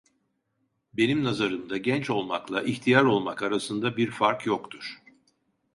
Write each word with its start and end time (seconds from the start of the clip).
Benim 0.93 1.23
nazarımda 1.23 1.77
genç 1.77 2.09
olmakla 2.09 2.63
ihtiyar 2.63 3.03
olmak 3.03 3.43
arasında 3.43 3.97
bir 3.97 4.11
fark 4.11 4.45
yoktur. 4.45 5.01